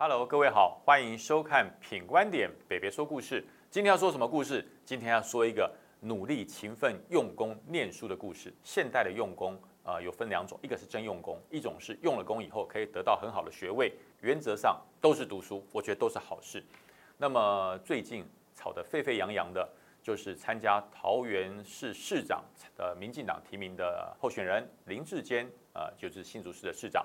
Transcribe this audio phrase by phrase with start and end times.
[0.00, 3.42] Hello，各位好，欢迎收看《品观点北北说故事》。
[3.68, 4.64] 今天要说什么故事？
[4.84, 5.68] 今天要说一个
[5.98, 8.54] 努力、勤奋、用功、念书的故事。
[8.62, 13.92] 现代的用功，呃，有分两种，一个是真用功，一种是用了功以后可以得到很好的学位。
[14.20, 16.64] 原则上都是读书，我觉得都是好事。
[17.16, 19.68] 那么最近吵得沸沸扬扬的，
[20.00, 22.44] 就是参加桃园市市长
[22.76, 27.04] 的民进党提名的候选人林志坚，呃，就是新竹市的市长，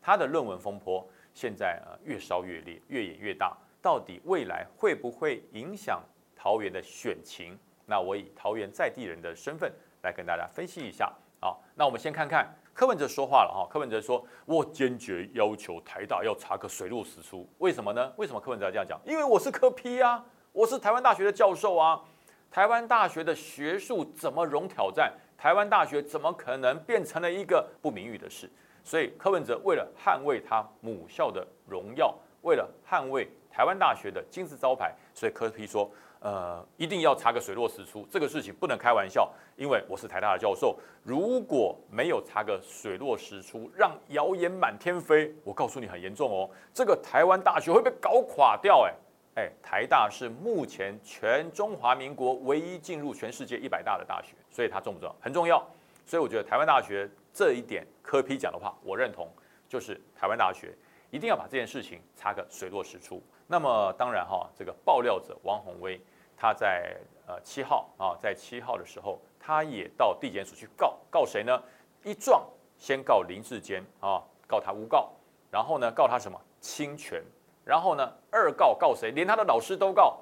[0.00, 1.06] 他的论文风波。
[1.34, 3.56] 现在啊，越烧越烈，越演越大。
[3.80, 6.00] 到底未来会不会影响
[6.36, 7.58] 桃园的选情？
[7.84, 9.72] 那我以桃园在地人的身份
[10.02, 11.12] 来跟大家分析一下。
[11.40, 13.68] 好，那我们先看看柯文哲说话了哈。
[13.68, 18.12] 柯文哲说：“我坚决要求台大要查个水落石出。”为什么呢？
[18.16, 19.00] 为什么柯文哲要这样讲？
[19.04, 22.00] 因为我是科批啊，我是台湾大学的教授啊。
[22.48, 25.12] 台湾大学的学术怎么容挑战？
[25.36, 28.48] 台湾大学怎么可能变成了一个不名誉的事？
[28.84, 48.94] 所以柯文哲为了捍卫他母校的荣耀，为了捍卫台湾大学的金字招牌，所以柯批说，呃，一定要查个水落石出，这个事情不能开玩笑，因为我是台大的教授，如果没有查个水落石出，让谣言满天飞，我告诉你很严重哦，这个台湾大学会被搞垮掉，哎
[49.34, 55.16] 哎，台大是目前全中华民国唯一进入全世界一百大的大学，所以它重不重要？
[55.20, 55.66] 很重要，
[56.06, 57.10] 所以我觉得台湾大学。
[57.34, 59.26] 这一点科批讲的话，我认同，
[59.66, 60.76] 就是台湾大学
[61.08, 63.22] 一定要把这件事情查个水落石出。
[63.46, 65.98] 那么当然哈，这个爆料者王宏威，
[66.36, 66.94] 他在
[67.26, 71.58] 呃七号啊，在七号的时候，他也到地检署去告告谁呢？
[72.04, 75.10] 一状先告林志坚啊，告他诬告，
[75.50, 77.24] 然后呢告他什么侵权，
[77.64, 79.10] 然后呢二告告谁？
[79.12, 80.18] 连他的老师都告，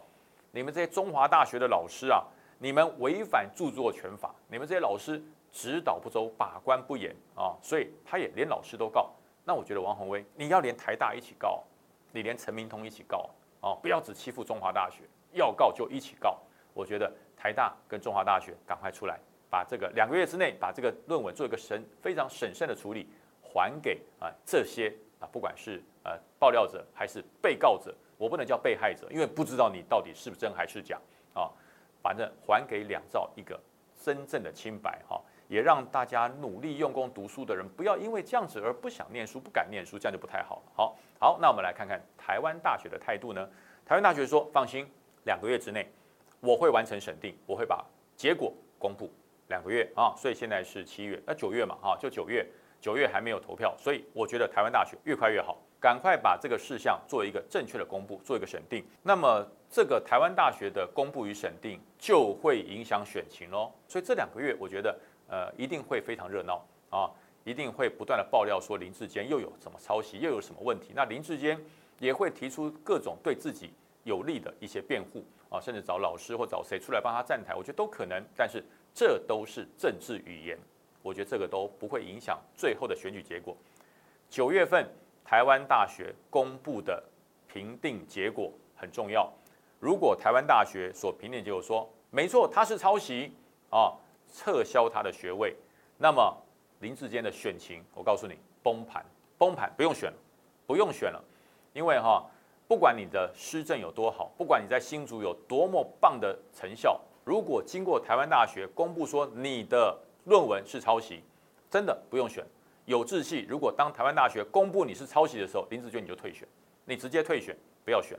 [0.53, 2.23] 你们这些中华大学的老师啊，
[2.58, 5.20] 你们违反著作权法，你们这些老师。
[5.52, 9.10] 指导不周，把关不严啊，所以他也连老师都告。
[9.44, 11.62] 那我觉得王宏威，你要连台大一起告，
[12.12, 13.28] 你连陈明通一起告
[13.60, 15.02] 啊，不要只欺负中华大学，
[15.33, 16.39] 要告就一起告。
[16.72, 19.18] 我觉得台大跟中华大学赶快出来，
[19.50, 23.08] 把这个两个月之内把这个论文做一个审非常审慎的处理，
[23.42, 31.00] 还给啊这些啊不管是呃爆料者还是被告者，我不能叫被害者，因为不知道你到底是不是真还是假
[31.34, 31.50] 啊，
[32.00, 33.58] 反正还给两兆一个
[34.00, 35.20] 真正的清白哈。
[35.50, 40.62] 也让大家努力用功读书的人不要因为这样子而不想念书、不敢念书，这样就不太好了。
[40.72, 43.44] 好，好，那我们来看看台湾大学的态度呢？
[43.84, 44.89] 台湾大学说：“放心，
[45.24, 45.90] 两个月之内
[46.39, 47.84] 我会完成审定，我会把
[48.14, 49.10] 结果公布。
[49.48, 52.46] 两个月啊，所以现在是七月，那九月嘛，哈，就九月，
[52.80, 58.84] 九月还没有投票，所以我觉得台湾大学越快越好，赶快把这个事项做一个正确的公布，做一个审定。
[59.02, 63.72] 那么这个台湾大学的公布与审定就会影响选情喽。
[63.89, 64.96] 所以这两个月，我觉得。
[65.30, 67.08] 呃，一定会非常热闹啊！
[67.45, 70.92] 一定会不断的爆料说林志坚又有什么抄袭，又有什么问题。
[70.95, 71.58] 那林志坚
[72.01, 78.23] 也会提出各种对自己有利的一些辩护啊，甚至找老师或找谁出来帮他站台，我觉得都可能。
[78.36, 80.58] 但是这都是政治语言，
[81.01, 83.57] 我觉得这个都不会影响最后的选举结果。
[84.29, 84.86] 九月份
[85.24, 87.02] 台湾大学公布的
[87.46, 89.33] 评定结果很重要。
[89.79, 93.33] 如果台湾大学所评定结果说没错，他是抄袭
[93.70, 93.95] 啊。
[94.33, 95.55] 撤销他的学位，
[95.98, 96.36] 那么
[96.80, 99.05] 林志坚的选情，我告诉你崩盘，
[99.36, 100.17] 崩盘不用选了，
[100.67, 101.23] 不用选了，
[101.73, 102.24] 因为哈，
[102.67, 111.23] 不管你的施政有多好，不管你在新竹有多么棒的成效，如果经过台湾大学公布说你的论文是抄袭，
[111.69, 112.45] 真的不用选，
[112.86, 113.45] 有志气。
[113.48, 116.46] 如果当台湾大学公布你是抄袭的时候，林志坚你就退选，
[116.85, 118.19] 你直接退选，不要选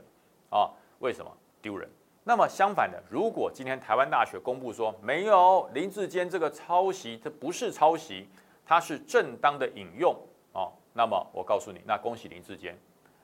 [0.50, 0.70] 啊？
[0.98, 1.30] 为什么？
[1.60, 1.88] 丢人。
[2.24, 8.28] 那么相反的，如果今天台湾大学公布说没有林志坚这个抄袭，这不是抄袭，
[8.64, 10.16] 它是正当的引用
[10.52, 12.78] 哦，那么我告诉你，那恭喜林志坚，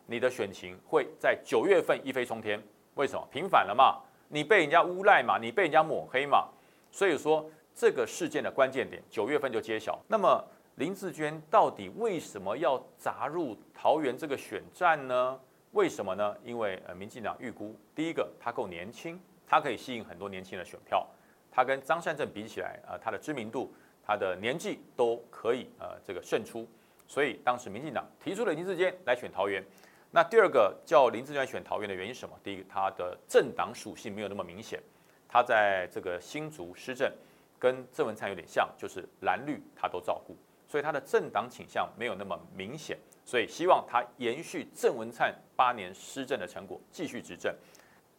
[0.06, 2.60] 你的选情会在九月份一飞冲天。
[2.94, 3.24] 为什么？
[3.30, 6.48] 平反了嘛，你被人家诬赖嘛，你被人家抹黑嘛，
[6.90, 9.96] 所以说这个事件的关键点九月份就揭晓。
[10.08, 15.38] 那么林志坚到底为什么要砸入桃园这个选战呢？
[15.72, 16.36] 为什么呢？
[16.42, 21.06] 因为呃，民进党预估，第一个他够年轻，他可以吸引很多年轻的选票。
[21.50, 23.72] 他跟张善政比起来，呃，他的知名度、
[24.02, 26.66] 他的年纪都可以呃这个胜出。
[27.06, 29.64] 所以当时民进党提出了林志坚来选桃园。
[30.10, 32.34] 那第二个叫林志坚选桃园的原因是什么？
[32.42, 34.80] 第一个，他的政党属性没有那么明显。
[35.28, 37.12] 他在这个新竹施政
[37.58, 40.34] 跟郑文灿有点像，就是蓝绿他都照顾，
[40.66, 42.96] 所以他的政党倾向没有那么明显。
[43.28, 47.54] 所以希望他延续郑文灿八年施政的成果，继续执政，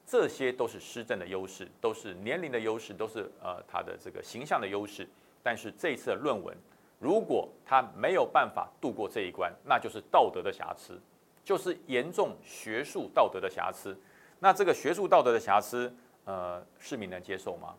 [0.06, 5.10] 这些都是施政的优势，都是年龄的优势，都是呃他的这个形象的优势。
[5.42, 6.56] 但是这一次的论文，
[7.00, 11.02] 如果他没有办法度过这一关，那就是道德的瑕疵，
[11.44, 14.00] 就是严重学术道德的瑕疵。
[14.38, 15.92] 那这个学术道德的瑕疵，
[16.26, 17.74] 呃，市民能接受吗？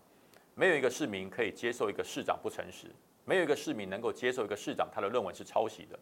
[0.56, 2.88] 没有一个市民可以接受一个市长不诚实，
[3.24, 5.96] 没有一个市民能够接受一个市长他的论文是抄袭的。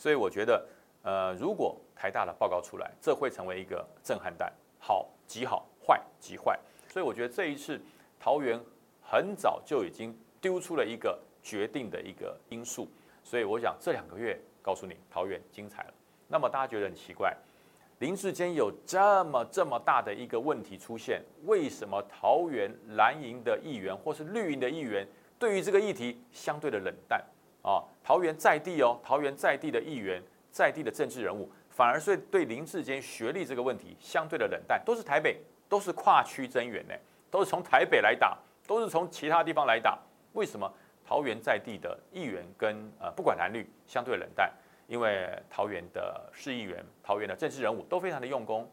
[0.00, 0.66] 所以我觉得，
[1.02, 6.58] 呃，如果台大的报告出来，这会成为一个震撼弹，好极好，坏极坏。
[6.88, 7.78] 所以我觉得这一次
[8.18, 8.58] 桃园
[9.02, 12.88] 很早就已经丢出了一个决定的一个因素。
[13.22, 15.92] 所以我想这两个月告诉你，桃园精彩了。
[16.28, 17.36] 那么大家觉得很奇怪。
[17.98, 25.06] 林志坚有这么这么大的一个问题出现，为什么桃园蓝营的议员或是绿营的议员
[25.38, 27.22] 对于这个议题相对的冷淡？
[28.10, 30.20] 桃园在地哦，桃园在地的议员、
[30.50, 36.94] 在地的政治人物，反而是对林志坚学历这个问题相对的冷淡，都是台北，都是跨区增援呢，
[37.30, 38.36] 都是从台北来打，
[38.66, 39.96] 都是从其他地方来打，
[40.32, 40.68] 为什么
[41.06, 44.52] 桃园在地的议员跟呃不管蓝绿相对冷淡？
[44.88, 48.68] 因为桃园的市议员、桃园的政治人物都非常的用功，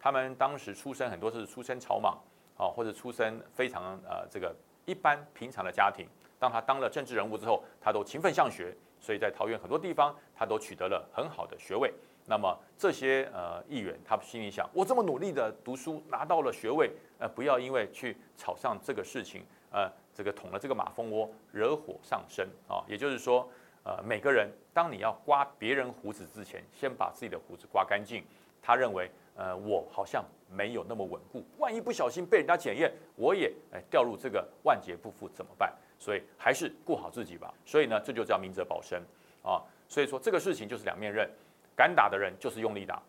[0.00, 2.18] 他们当时出身很多是出身草莽
[2.56, 4.56] 啊，或者出身非常呃这个
[4.86, 6.08] 一般平常的家庭。
[6.38, 11.92] 当他当了政治人物之后，他都勤奋向学，所以在桃园很多地方他都取得了很好的学位。
[12.26, 22.84] 那么这些呃议员，他心里想：我这么努力的读书，拿到了学位，呃，不要因为去炒上这个事情，呃，这个捅了这个马蜂窝，惹火上身啊。
[22.86, 23.48] 也就是说。
[23.84, 28.22] 呃，每个人，当你要刮别人胡子之前，先把自己的胡子刮干净。
[28.60, 35.72] 他认为，呃，我好像没有那么稳固，万一不小心被人家检验，我也哎掉入这个万劫不复怎么办？
[35.98, 37.52] 所以还是顾好自己吧。
[37.64, 39.02] 所以呢，这就叫明哲保身
[39.42, 39.62] 啊。
[39.88, 41.28] 所以说这个事情就是两面刃，
[41.76, 43.02] 敢打的人就是用力打，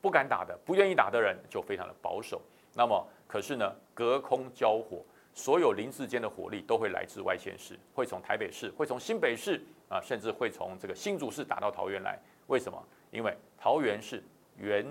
[0.00, 2.40] 不敢打的、不愿意打的人就非常的保守。
[2.74, 5.02] 那么，可是呢，隔空交火，
[5.32, 9.60] 所有林志坚的火力都会来自外县市，会从台北市，会从新北市。
[9.90, 12.82] 啊，甚至会从这个新竹市打到桃园来，为什么？
[13.10, 14.24] 因为桃园是
[14.56, 14.84] 原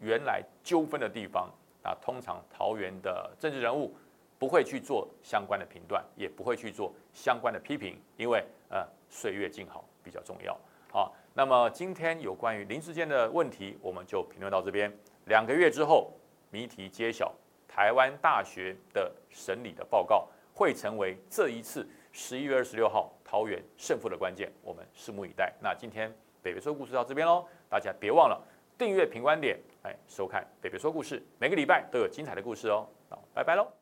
[0.00, 1.48] 原来纠纷的地方
[1.84, 1.96] 啊。
[2.02, 3.94] 通常桃园的政治人物
[4.42, 10.58] 不会去做相关的评断，也不会去做相关的批评，因为呃岁月静好比较重要。
[10.90, 14.92] 好，那么今天有关于林志坚的问题，我们就评论到这边。
[15.26, 16.12] 两个月之后，
[16.50, 17.32] 谜题揭晓，
[17.68, 21.88] 台湾大学的审理的报告会成为这一次。
[22.10, 25.54] 十一月二十六号，桃园胜负的关键，我们拭目以待。
[25.60, 26.12] 那今天
[26.42, 28.44] 北北说故事到这边喽，大家别忘了
[28.76, 32.88] 订阅评观点，哎，收看北北说故事，每个礼拜都有精彩的故事哦。
[33.08, 33.81] 好，拜拜喽。